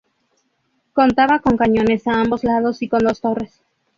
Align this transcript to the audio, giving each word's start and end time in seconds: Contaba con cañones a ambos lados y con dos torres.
Contaba 0.93 1.41
con 1.41 1.57
cañones 1.57 2.07
a 2.07 2.21
ambos 2.21 2.43
lados 2.43 2.81
y 2.81 2.89
con 2.89 3.01
dos 3.03 3.21
torres. 3.21 3.61